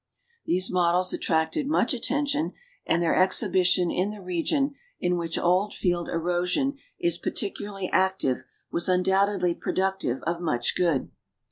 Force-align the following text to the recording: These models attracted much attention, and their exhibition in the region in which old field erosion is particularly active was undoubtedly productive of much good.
These 0.47 0.71
models 0.71 1.13
attracted 1.13 1.67
much 1.67 1.93
attention, 1.93 2.53
and 2.87 3.03
their 3.03 3.13
exhibition 3.13 3.91
in 3.91 4.09
the 4.09 4.19
region 4.19 4.73
in 4.99 5.15
which 5.15 5.37
old 5.37 5.75
field 5.75 6.09
erosion 6.09 6.73
is 6.99 7.19
particularly 7.19 7.87
active 7.91 8.43
was 8.71 8.89
undoubtedly 8.89 9.53
productive 9.53 10.23
of 10.23 10.41
much 10.41 10.75
good. 10.75 11.11